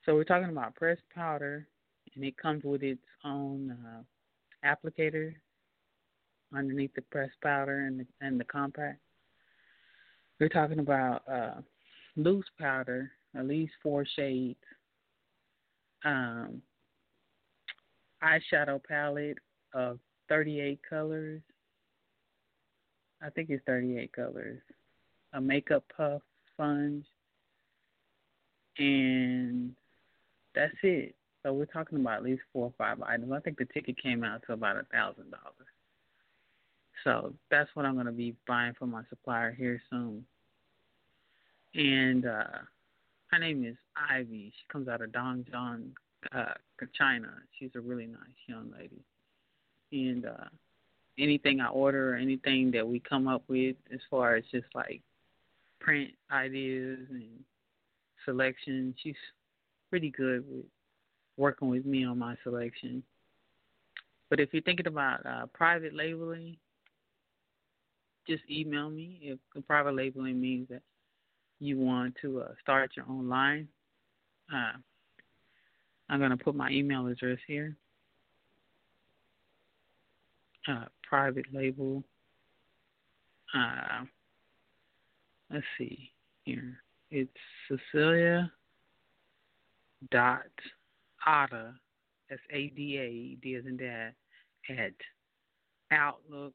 So 0.05 0.15
we're 0.15 0.25
talking 0.25 0.51
about 0.51 0.75
pressed 0.75 1.03
powder, 1.15 1.67
and 2.15 2.25
it 2.25 2.37
comes 2.37 2.65
with 2.65 2.83
its 2.83 3.05
own 3.25 3.77
uh, 3.87 4.03
applicator 4.67 5.35
underneath 6.57 6.95
the 6.95 7.03
pressed 7.03 7.41
powder 7.43 7.87
and 7.87 8.01
the, 8.01 8.07
and 8.21 8.39
the 8.39 8.45
compact. 8.45 9.01
We're 10.41 10.49
talking 10.49 10.79
about 10.79 11.23
uh, 11.31 11.61
loose 12.17 12.47
powder, 12.61 13.11
at 13.37 13.47
least 13.47 13.73
four 13.83 14.07
shades. 14.17 14.59
Um, 16.05 16.63
eyeshadow 18.23 18.83
palette 18.83 19.39
of 19.75 19.99
38 20.29 20.81
colors. 20.89 21.43
I 23.23 23.31
think 23.31 23.51
it's 23.51 23.65
38 23.67 24.13
colors. 24.13 24.61
A 25.33 25.41
makeup 25.41 25.85
puff 25.97 26.23
sponge. 26.53 27.05
And 28.79 29.75
that's 30.55 30.75
it. 30.83 31.15
So 31.43 31.53
we're 31.53 31.67
talking 31.67 32.01
about 32.01 32.19
at 32.19 32.25
least 32.25 32.43
four 32.53 32.67
or 32.67 32.73
five 32.79 33.01
items. 33.03 33.33
I 33.33 33.41
think 33.41 33.59
the 33.59 33.65
ticket 33.67 34.01
came 34.01 34.25
out 34.25 34.43
to 34.47 34.53
about 34.53 34.77
a 34.77 34.85
thousand 34.93 35.31
dollars. 35.31 35.69
So 37.05 37.33
that's 37.51 37.71
what 37.75 37.87
I'm 37.87 37.95
going 37.95 38.07
to 38.07 38.13
be 38.13 38.35
buying 38.47 38.75
from 38.75 38.91
my 38.91 39.03
supplier 39.09 39.53
here 39.53 39.81
soon. 39.91 40.25
And 41.75 42.27
uh, 42.27 42.59
her 43.31 43.39
name 43.39 43.65
is 43.65 43.77
Ivy. 44.11 44.53
She 44.57 44.73
comes 44.73 44.89
out 44.89 45.01
of 45.01 45.11
Dongjiang, 45.11 45.91
uh, 46.35 46.55
China. 46.97 47.29
She's 47.59 47.71
a 47.77 47.81
really 47.81 48.07
nice 48.07 48.21
young 48.47 48.73
lady. 48.77 49.03
And 49.93 50.27
uh, 50.27 50.49
anything 51.19 51.61
I 51.61 51.69
order 51.69 52.15
or 52.15 52.17
anything 52.17 52.71
that 52.73 52.87
we 52.87 53.01
come 53.01 53.29
up 53.29 53.43
with 53.49 53.77
as 53.93 54.01
far 54.11 54.37
as 54.37 54.45
just 54.51 54.67
like 54.75 55.01
print 55.81 56.11
ideas 56.31 57.01
and 57.11 57.29
selection, 58.25 58.95
she's 59.03 59.15
pretty 59.91 60.11
good 60.11 60.45
with 60.49 60.65
working 61.37 61.69
with 61.69 61.87
me 61.87 62.05
on 62.05 62.19
my 62.19 62.35
selection. 62.43 63.03
But 64.29 64.41
if 64.41 64.53
you're 64.53 64.63
thinking 64.63 64.89
about 64.89 65.25
uh, 65.25 65.47
private 65.55 65.95
labeling, 65.95 66.57
just 68.29 68.43
email 68.51 68.91
me. 68.91 69.19
If 69.23 69.67
private 69.67 69.95
labeling 69.95 70.41
means 70.41 70.69
that 70.69 70.83
you 71.59 71.79
want 71.79 72.15
to 72.23 72.43
uh, 72.43 72.49
start 72.61 72.93
your 72.97 73.07
own 73.09 73.29
line, 73.29 73.69
uh, 74.55 74.77
I'm 76.09 76.19
going 76.19 76.31
to 76.31 76.37
put 76.37 76.55
my 76.55 76.71
email 76.71 77.07
address 77.07 77.39
here. 77.47 77.77
Uh, 80.67 80.85
private 81.03 81.47
label. 81.53 82.05
Uh, 83.55 84.05
let's 85.51 85.65
see 85.79 86.11
here. 86.45 86.79
It's 87.11 87.31
Cecilia 87.69 88.53
dot 90.11 90.43
Ada, 91.27 91.75
S 92.31 92.39
A 92.53 92.69
D 92.77 92.99
A, 92.99 93.43
D 93.43 93.55
as 93.55 93.65
in 93.65 93.79
dad, 93.79 94.13
at 94.69 94.93
outlook 95.91 96.55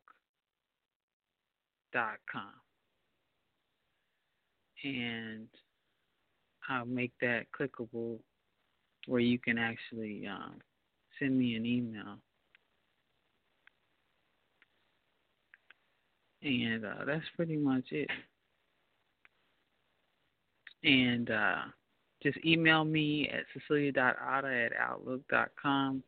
dot 1.93 2.17
com, 2.31 2.53
and 4.83 5.47
I'll 6.69 6.85
make 6.85 7.11
that 7.21 7.45
clickable 7.57 8.19
where 9.07 9.19
you 9.21 9.37
can 9.37 9.57
actually 9.57 10.25
um, 10.27 10.55
send 11.19 11.37
me 11.37 11.55
an 11.55 11.65
email. 11.65 12.17
And 16.41 16.85
uh, 16.85 17.05
that's 17.05 17.25
pretty 17.35 17.57
much 17.57 17.85
it. 17.91 18.09
And 20.83 21.29
uh, 21.29 21.61
just 22.21 22.37
email 22.45 22.83
me 22.83 23.29
at 23.29 23.45
cecilia.ada 23.53 24.65
at 24.65 24.71
outlook.com 24.77 26.03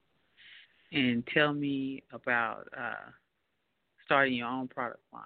and 0.92 1.28
tell 1.34 1.54
me 1.54 2.04
about 2.12 2.68
uh, 2.78 3.10
starting 4.06 4.34
your 4.34 4.48
own 4.48 4.68
product 4.68 5.04
line. 5.14 5.24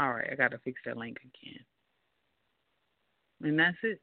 All 0.00 0.14
right, 0.14 0.30
I 0.32 0.34
got 0.34 0.52
to 0.52 0.58
fix 0.64 0.80
that 0.86 0.96
link 0.96 1.18
again. 1.18 1.60
And 3.42 3.58
that's 3.58 3.76
it. 3.82 4.00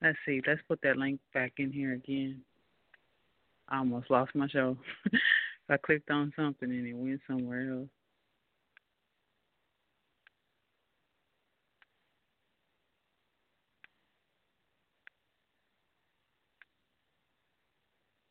Let's 0.00 0.16
see. 0.24 0.40
Let's 0.46 0.60
put 0.68 0.80
that 0.82 0.96
link 0.96 1.18
back 1.34 1.54
in 1.58 1.72
here 1.72 1.92
again. 1.92 2.42
I 3.68 3.78
almost 3.78 4.12
lost 4.12 4.32
my 4.36 4.46
show. 4.46 4.76
I 5.68 5.76
clicked 5.76 6.10
on 6.12 6.32
something 6.36 6.70
and 6.70 6.86
it 6.86 6.94
went 6.94 7.20
somewhere 7.26 7.72
else. 7.72 7.88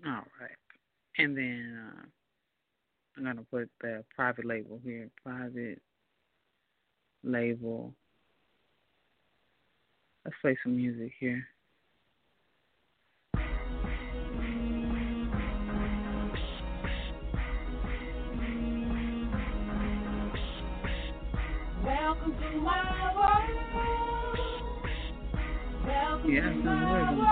All 0.06 0.24
right. 0.40 0.58
And 1.18 1.38
then 1.38 1.78
uh, 1.98 2.06
I'm 3.20 3.26
gonna 3.26 3.42
put 3.52 3.70
the 3.82 4.06
private 4.16 4.46
label 4.46 4.80
here. 4.82 5.10
Private 5.26 5.82
label. 7.22 7.94
Let's 10.24 10.38
play 10.42 10.58
some 10.64 10.78
music 10.78 11.12
here. 11.20 11.46
Welcome 21.84 22.38
to 22.38 22.58
my 22.62 23.12
world. 23.16 23.50
Welcome 25.86 26.32
yeah, 26.32 26.42
to 26.42 26.56
my 26.56 27.14
world. 27.18 27.29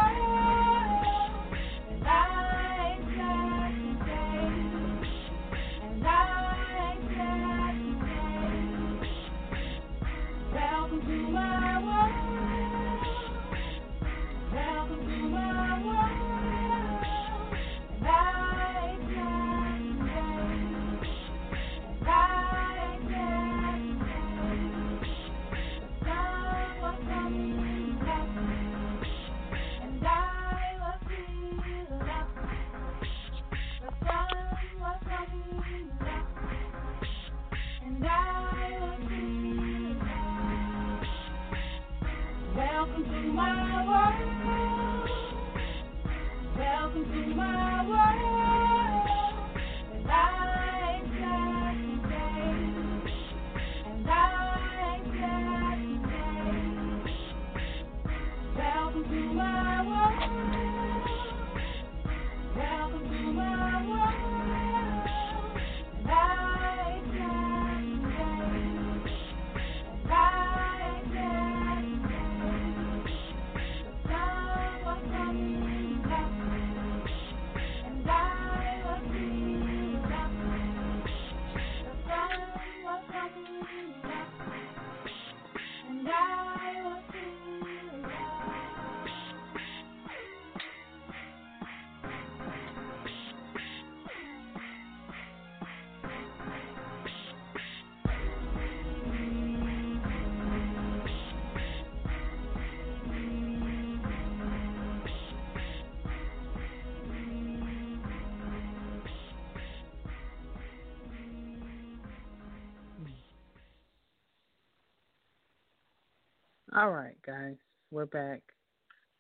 All 116.78 116.92
right, 116.92 117.18
guys, 117.26 117.56
we're 117.90 118.06
back. 118.06 118.40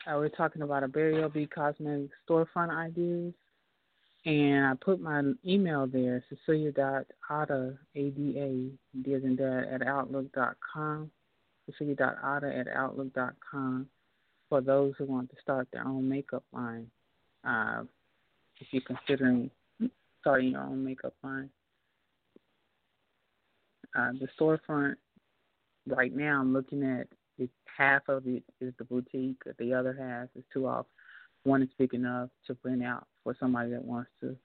Uh, 0.05 0.17
we're 0.17 0.29
talking 0.29 0.61
about 0.61 0.83
Obere 0.83 1.23
Obi 1.23 1.47
Cosmetics 1.47 2.13
storefront 2.29 2.69
ideas, 2.69 3.33
and 4.25 4.63
I 4.67 4.73
put 4.79 5.01
my 5.01 5.23
email 5.43 5.87
there, 5.87 6.23
Cecilia.ada, 6.29 7.73
A-D-A, 7.95 9.01
D 9.01 9.13
as 9.15 9.23
in 9.23 9.35
dad, 9.37 9.63
at 9.73 9.87
outlook.com, 9.87 11.09
Cecilia.ada 11.65 12.55
at 12.55 12.67
outlook.com, 12.67 13.87
for 14.49 14.61
those 14.61 14.93
who 14.99 15.05
want 15.05 15.31
to 15.31 15.35
start 15.41 15.67
their 15.73 15.87
own 15.87 16.07
makeup 16.07 16.43
line, 16.53 16.85
uh, 17.43 17.81
if 18.59 18.67
you're 18.69 18.83
considering 18.83 19.49
starting 20.21 20.51
your 20.51 20.61
own 20.61 20.85
makeup 20.85 21.15
line. 21.23 21.49
Uh, 23.97 24.11
the 24.19 24.27
storefront 24.39 24.93
right 25.87 26.15
now 26.15 26.39
I'm 26.39 26.53
looking 26.53 26.83
at 26.83 27.07
half 27.77 28.07
of 28.07 28.27
it 28.27 28.43
is 28.59 28.73
the 28.77 28.83
boutique, 28.83 29.41
the 29.59 29.73
other 29.73 29.95
half 29.97 30.29
is 30.35 30.43
two 30.51 30.67
off. 30.67 30.85
One 31.43 31.61
is 31.61 31.69
big 31.77 31.93
enough 31.93 32.29
to 32.47 32.57
rent 32.63 32.83
out 32.83 33.07
for 33.23 33.35
somebody 33.39 33.71
that 33.71 33.83
wants 33.83 34.09
to 34.21 34.35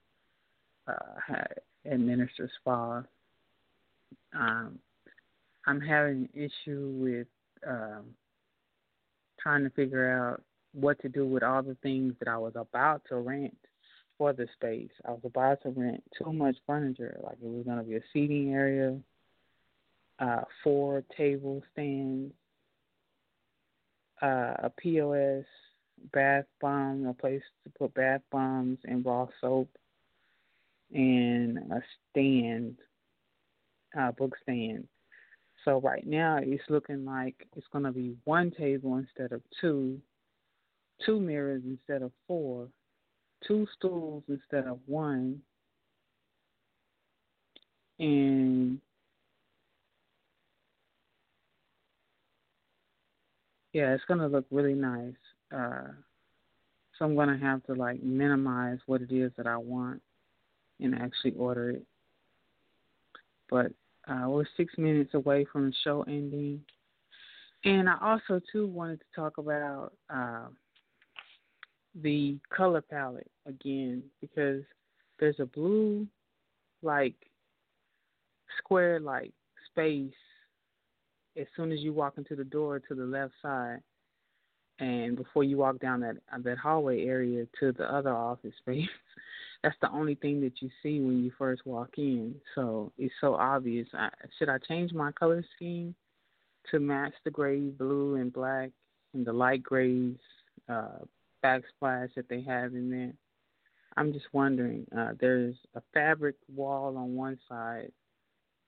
uh, 0.87 1.43
administer 1.85 2.49
spa. 2.59 3.03
Um, 4.33 4.79
I'm 5.65 5.81
having 5.81 6.29
an 6.33 6.49
issue 6.65 6.93
with 6.97 7.27
um, 7.67 8.03
trying 9.39 9.63
to 9.63 9.69
figure 9.71 10.09
out 10.11 10.41
what 10.73 10.99
to 11.01 11.09
do 11.09 11.25
with 11.25 11.43
all 11.43 11.61
the 11.61 11.77
things 11.83 12.13
that 12.19 12.27
I 12.27 12.37
was 12.37 12.53
about 12.55 13.03
to 13.09 13.17
rent 13.17 13.57
for 14.17 14.33
the 14.33 14.47
space. 14.55 14.91
I 15.07 15.11
was 15.11 15.21
about 15.23 15.61
to 15.63 15.69
rent 15.69 16.03
too 16.17 16.31
much 16.31 16.55
furniture, 16.65 17.19
like 17.23 17.37
it 17.43 17.47
was 17.47 17.65
going 17.65 17.77
to 17.77 17.83
be 17.83 17.95
a 17.95 18.01
seating 18.11 18.53
area, 18.53 18.97
uh, 20.19 20.41
four 20.63 21.03
table 21.17 21.61
stands, 21.73 22.33
uh, 24.23 24.53
a 24.63 24.71
POS, 24.77 25.43
bath 26.13 26.45
bomb, 26.61 27.05
a 27.05 27.13
place 27.13 27.41
to 27.63 27.71
put 27.77 27.93
bath 27.93 28.21
bombs 28.31 28.79
and 28.85 29.05
raw 29.05 29.27
soap, 29.41 29.69
and 30.93 31.57
a 31.57 31.81
stand, 32.09 32.77
uh, 33.99 34.11
book 34.13 34.33
stand. 34.41 34.87
So 35.65 35.79
right 35.81 36.05
now 36.05 36.39
it's 36.41 36.63
looking 36.69 37.05
like 37.05 37.35
it's 37.55 37.67
going 37.71 37.85
to 37.85 37.91
be 37.91 38.15
one 38.23 38.51
table 38.51 38.97
instead 38.97 39.31
of 39.33 39.41
two, 39.61 39.99
two 41.05 41.19
mirrors 41.19 41.63
instead 41.65 42.01
of 42.01 42.11
four, 42.27 42.67
two 43.45 43.67
stools 43.77 44.23
instead 44.29 44.67
of 44.67 44.79
one, 44.85 45.41
and 47.99 48.79
yeah, 53.73 53.93
it's 53.93 54.03
gonna 54.07 54.27
look 54.27 54.45
really 54.51 54.75
nice. 54.75 55.13
Uh, 55.53 55.87
so 56.97 57.05
I'm 57.05 57.15
gonna 57.15 57.37
have 57.37 57.63
to 57.65 57.73
like 57.73 58.01
minimize 58.01 58.77
what 58.85 59.01
it 59.01 59.11
is 59.11 59.31
that 59.37 59.47
I 59.47 59.57
want 59.57 60.01
and 60.79 60.95
actually 60.95 61.33
order 61.33 61.71
it. 61.71 61.85
But 63.49 63.71
uh, 64.07 64.29
we're 64.29 64.45
six 64.57 64.73
minutes 64.77 65.13
away 65.13 65.45
from 65.51 65.67
the 65.67 65.75
show 65.83 66.03
ending, 66.03 66.61
and 67.65 67.89
I 67.89 67.95
also 68.01 68.39
too 68.51 68.67
wanted 68.67 68.99
to 68.99 69.05
talk 69.15 69.37
about 69.39 69.93
uh, 70.09 70.47
the 72.01 72.37
color 72.55 72.81
palette 72.81 73.29
again 73.47 74.03
because 74.21 74.63
there's 75.19 75.39
a 75.39 75.45
blue 75.45 76.07
like 76.81 77.15
square 78.59 78.99
like 78.99 79.31
space 79.71 80.11
as 81.37 81.47
soon 81.55 81.71
as 81.71 81.79
you 81.79 81.93
walk 81.93 82.17
into 82.17 82.35
the 82.35 82.43
door 82.43 82.79
to 82.79 82.95
the 82.95 83.03
left 83.03 83.33
side 83.41 83.79
and 84.79 85.15
before 85.15 85.43
you 85.43 85.57
walk 85.57 85.79
down 85.79 85.99
that 85.99 86.17
that 86.43 86.57
hallway 86.57 87.05
area 87.05 87.45
to 87.59 87.71
the 87.73 87.83
other 87.83 88.13
office 88.13 88.53
space 88.59 88.89
that's 89.63 89.75
the 89.81 89.91
only 89.91 90.15
thing 90.15 90.41
that 90.41 90.61
you 90.61 90.69
see 90.83 90.99
when 90.99 91.23
you 91.23 91.31
first 91.37 91.65
walk 91.65 91.91
in. 91.97 92.35
So 92.53 92.91
it's 92.97 93.13
so 93.21 93.33
obvious. 93.35 93.87
I, 93.93 94.09
should 94.37 94.49
i 94.49 94.57
change 94.57 94.91
my 94.91 95.11
color 95.13 95.43
scheme 95.55 95.95
to 96.69 96.79
match 96.79 97.13
the 97.23 97.31
gray 97.31 97.59
blue 97.59 98.15
and 98.15 98.31
black 98.31 98.71
and 99.13 99.25
the 99.25 99.33
light 99.33 99.63
grays 99.63 100.17
uh 100.69 100.99
backsplash 101.43 102.13
that 102.15 102.27
they 102.29 102.41
have 102.41 102.73
in 102.73 102.91
there? 102.91 103.13
I'm 103.95 104.11
just 104.11 104.25
wondering 104.33 104.85
uh 104.95 105.13
there's 105.19 105.55
a 105.75 105.81
fabric 105.93 106.35
wall 106.53 106.97
on 106.97 107.15
one 107.15 107.39
side 107.47 107.91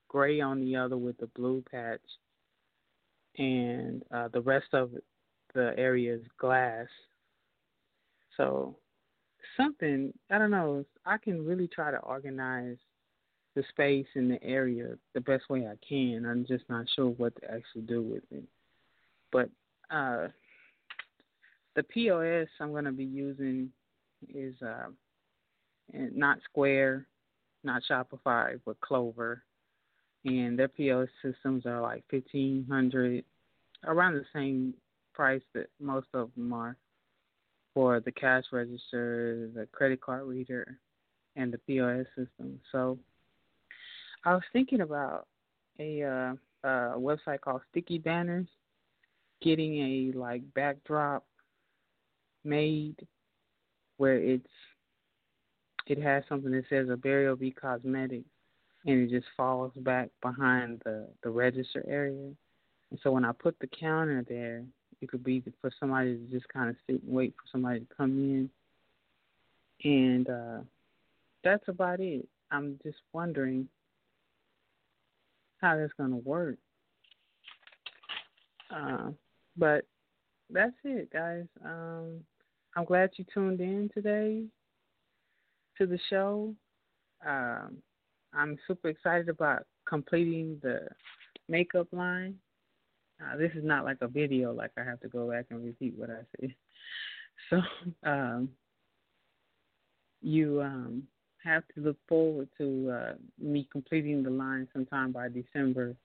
gray 0.08 0.39
on 0.39 0.62
the 0.62 0.78
other 0.78 0.97
with 0.97 1.17
the 1.17 1.28
blue 1.28 1.63
patch 1.69 1.99
and 3.38 4.04
uh, 4.13 4.28
the 4.30 4.41
rest 4.41 4.67
of 4.74 4.91
the 5.54 5.74
area 5.78 6.15
is 6.15 6.21
glass. 6.38 6.88
So 8.38 8.76
something 9.58 10.13
I 10.30 10.38
don't 10.38 10.52
know. 10.52 10.86
I 11.06 11.17
can 11.17 11.45
really 11.45 11.67
try 11.67 11.91
to 11.91 11.98
organize 12.00 12.78
the 13.56 13.63
space 13.69 14.08
in 14.15 14.28
the 14.28 14.41
area 14.43 14.98
the 15.13 15.21
best 15.21 15.50
way 15.50 15.65
I 15.65 15.76
can. 15.88 16.26
I'm 16.26 16.45
just 16.45 16.65
not 16.69 16.86
sure 16.95 17.10
what 17.12 17.36
to 17.38 17.52
actually 17.52 17.84
do 17.84 18.02
with 18.02 18.24
it. 18.32 18.43
But 19.32 19.50
uh, 19.89 20.28
the 21.76 21.84
POS 21.84 22.48
I'm 22.60 22.71
going 22.71 22.86
to 22.86 22.91
be 22.91 23.06
using 23.06 23.69
is 24.34 24.56
uh, 24.62 24.88
not 25.93 26.39
Square, 26.50 27.08
not 27.63 27.82
Shopify, 27.89 28.60
but 28.65 28.80
Clover 28.82 29.43
and 30.26 30.58
their 30.58 30.68
POS 30.68 31.10
systems 31.22 31.66
are 31.66 31.82
like 31.82 32.04
fifteen 32.10 32.66
hundred, 32.70 33.24
around 33.86 34.16
the 34.16 34.26
same 34.34 34.74
price 35.14 35.42
that 35.54 35.68
most 35.80 36.08
of 36.14 36.30
them 36.36 36.52
are 36.52 36.76
for 37.74 38.00
the 38.00 38.12
cash 38.12 38.46
register, 38.52 39.50
the 39.54 39.68
credit 39.72 40.02
card 40.02 40.24
reader, 40.24 40.78
and 41.36 41.54
the 41.54 41.58
POS 41.60 42.06
system. 42.16 42.60
So 42.72 42.98
I 44.24 44.34
was 44.34 44.44
thinking 44.52 44.82
about 44.82 45.28
a, 45.80 46.04
uh, 46.04 46.68
a 46.68 46.98
website 46.98 47.42
called 47.42 47.62
Sticky 47.70 48.00
Banners, 48.00 48.48
getting 49.42 49.78
a 49.78 50.18
like 50.18 50.42
backdrop 50.54 51.24
made 52.44 52.96
where 53.98 54.18
it's 54.18 54.48
it 55.88 56.02
has 56.02 56.24
something 56.28 56.52
that 56.52 56.64
says 56.70 56.88
Obere 56.88 57.28
Obi 57.28 57.52
cosmetics 57.52 58.26
and 58.86 59.02
it 59.02 59.10
just 59.10 59.28
falls 59.36 59.71
back 59.78 60.10
behind 60.21 60.82
the 60.86 61.08
the 61.24 61.30
register 61.30 61.84
area. 61.88 62.32
And 62.91 63.00
so 63.02 63.12
when 63.12 63.26
I 63.26 63.32
put 63.32 63.58
the 63.60 63.67
counter 63.67 64.24
there, 64.28 64.63
it 65.02 65.10
could 65.10 65.24
be 65.24 65.43
for 65.62 65.71
somebody 65.80 66.17
to 66.17 66.24
just 66.32 66.48
kind 66.50 66.69
of 66.69 66.76
sit 66.88 67.02
and 67.04 67.13
wait 67.13 67.34
for 67.36 67.48
somebody 67.52 67.82
to 67.82 67.95
come 67.95 68.12
in. 68.19 68.50
And 69.84 70.30
uh 70.30 70.60
that's 71.43 71.67
about 71.67 72.00
it. 72.00 72.28
I'm 72.52 72.80
just 72.84 72.98
wondering 73.13 73.67
how 75.62 75.78
that's 75.78 75.93
going 75.93 76.12
to 76.12 76.17
work. 76.17 76.58
Uh, 78.76 79.12
but 79.58 79.86
that's 80.50 80.76
it, 80.84 81.12
guys. 81.12 81.45
Um, 81.63 82.21
I'm 82.76 82.86
glad 82.86 83.12
you 83.15 83.26
tuned 83.34 83.62
in 83.62 83.89
today 83.93 84.43
to 85.78 85.86
the 85.86 86.00
show. 86.10 86.54
Um, 87.26 87.78
I'm 88.36 88.58
super 88.67 88.89
excited 88.89 89.30
about 89.30 89.65
completing 89.88 90.60
the 90.62 90.88
makeup 91.48 91.88
line. 91.91 92.36
Uh, 93.21 93.38
this 93.38 93.52
is 93.56 93.63
not 93.63 93.86
like 93.86 93.98
a 94.02 94.08
video, 94.08 94.52
like 94.52 94.71
I 94.78 94.84
have 94.84 95.00
to 95.02 95.08
go 95.08 95.32
back 95.32 95.45
and 95.50 95.63
repeat 95.63 95.93
what 95.98 96.10
I 96.10 96.21
said. 96.39 96.54
So 97.50 97.62
um, 98.10 98.50
you 100.21 100.62
um, 100.62 101.04
have 101.43 101.63
to 101.76 101.82
look 101.82 101.98
forward 102.08 102.48
to 102.58 102.91
uh, 102.91 103.13
me 103.38 103.67
completing 103.71 104.24
the 104.24 104.30
line 104.30 104.69
sometime 104.71 105.12
by 105.12 105.28
December 105.28 105.95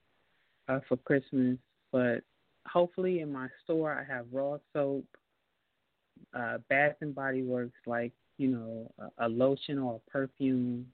uh, 0.69 0.81
for 0.89 0.97
Christmas. 0.99 1.57
But 1.93 2.23
hopefully, 2.67 3.21
in 3.21 3.33
my 3.33 3.47
store, 3.65 3.93
I 3.93 4.13
have 4.13 4.27
raw 4.33 4.59
soap, 4.73 5.05
uh, 6.35 6.59
Bath 6.69 6.97
and 7.01 7.15
Body 7.15 7.43
Works, 7.43 7.79
like 7.87 8.13
you 8.37 8.49
know, 8.49 8.91
a, 8.99 9.27
a 9.27 9.29
lotion 9.29 9.79
or 9.79 9.97
a 9.97 10.11
perfume, 10.11 10.87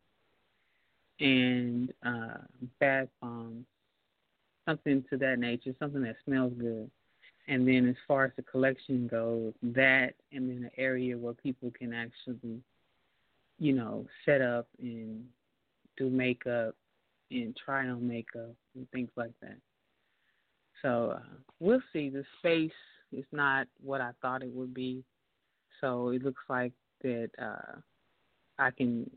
and 1.20 1.92
uh, 2.04 2.38
bath 2.80 3.08
bombs, 3.20 3.64
something 4.66 5.04
to 5.10 5.16
that 5.18 5.38
nature, 5.38 5.74
something 5.78 6.02
that 6.02 6.16
smells 6.24 6.52
good. 6.58 6.90
And 7.48 7.66
then, 7.66 7.88
as 7.88 7.96
far 8.08 8.24
as 8.24 8.32
the 8.36 8.42
collection 8.42 9.06
goes, 9.06 9.52
that 9.62 10.14
and 10.32 10.48
then 10.50 10.64
an 10.64 10.70
area 10.76 11.16
where 11.16 11.34
people 11.34 11.70
can 11.78 11.92
actually 11.92 12.60
you 13.58 13.72
know, 13.72 14.06
set 14.24 14.40
up 14.40 14.66
and 14.80 15.24
do 15.96 16.10
makeup 16.10 16.74
and 17.30 17.56
try 17.56 17.86
on 17.86 18.06
makeup 18.06 18.54
and 18.74 18.88
things 18.90 19.10
like 19.16 19.32
that. 19.40 19.56
So 20.82 21.14
uh, 21.16 21.36
we'll 21.58 21.82
see. 21.92 22.10
The 22.10 22.24
space 22.38 22.70
is 23.12 23.24
not 23.32 23.66
what 23.82 24.00
I 24.00 24.10
thought 24.20 24.42
it 24.42 24.52
would 24.52 24.74
be, 24.74 25.02
so 25.80 26.10
it 26.10 26.22
looks 26.22 26.42
like 26.48 26.72
that 27.02 27.30
uh, 27.40 27.78
I 28.58 28.70
can 28.70 29.10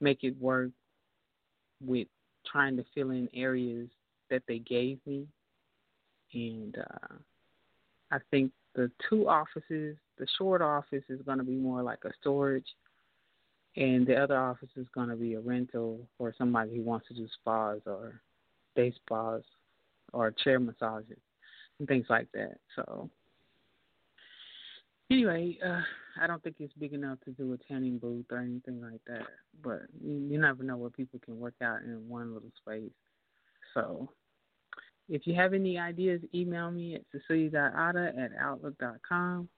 make 0.00 0.24
it 0.24 0.40
work 0.40 0.70
with 1.84 2.08
trying 2.50 2.76
to 2.76 2.84
fill 2.94 3.10
in 3.10 3.28
areas 3.34 3.88
that 4.30 4.42
they 4.48 4.58
gave 4.58 4.98
me, 5.06 5.26
and 6.32 6.76
uh, 6.78 7.14
I 8.10 8.18
think 8.30 8.52
the 8.74 8.90
two 9.08 9.28
offices, 9.28 9.96
the 10.18 10.26
short 10.38 10.62
office 10.62 11.04
is 11.08 11.20
going 11.22 11.38
to 11.38 11.44
be 11.44 11.54
more 11.54 11.82
like 11.82 12.04
a 12.04 12.10
storage 12.20 12.66
and 13.76 14.06
the 14.06 14.16
other 14.16 14.38
office 14.38 14.70
is 14.76 14.86
going 14.94 15.08
to 15.08 15.16
be 15.16 15.34
a 15.34 15.40
rental 15.40 16.00
for 16.16 16.34
somebody 16.36 16.76
who 16.76 16.82
wants 16.82 17.06
to 17.08 17.14
do 17.14 17.28
spas 17.40 17.80
or 17.86 18.20
day 18.74 18.92
spas 18.96 19.42
or 20.12 20.30
chair 20.30 20.58
massages 20.58 21.18
and 21.78 21.86
things 21.86 22.06
like 22.08 22.28
that. 22.32 22.56
So 22.74 23.10
anyway, 25.10 25.58
uh, 25.64 25.80
I 26.20 26.26
don't 26.26 26.42
think 26.42 26.56
it's 26.58 26.72
big 26.74 26.92
enough 26.92 27.18
to 27.24 27.30
do 27.30 27.52
a 27.52 27.72
tanning 27.72 27.98
booth 27.98 28.26
or 28.30 28.38
anything 28.38 28.80
like 28.80 29.00
that. 29.06 29.26
But 29.62 29.82
you, 30.02 30.26
you 30.30 30.38
never 30.38 30.62
know 30.62 30.76
what 30.76 30.96
people 30.96 31.20
can 31.24 31.38
work 31.38 31.54
out 31.62 31.82
in 31.82 32.08
one 32.08 32.32
little 32.32 32.52
space. 32.60 32.90
So 33.74 34.10
if 35.08 35.26
you 35.26 35.34
have 35.34 35.54
any 35.54 35.78
ideas, 35.78 36.20
email 36.34 36.70
me 36.70 36.94
at 36.94 37.02
cecilia.ada 37.12 38.12
at 38.18 38.30
outlook.com 38.40 39.48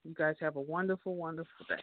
You 0.05 0.14
guys 0.14 0.37
have 0.40 0.57
a 0.57 0.61
wonderful, 0.61 1.14
wonderful 1.14 1.67
day. 1.69 1.83